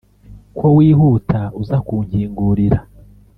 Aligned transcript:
Ko 0.57 0.67
wihuta 0.77 1.39
uza 1.61 1.77
kunkingurira 1.85 2.79